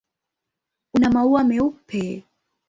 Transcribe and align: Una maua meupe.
Una 0.99 1.11
maua 1.17 1.43
meupe. 1.51 2.03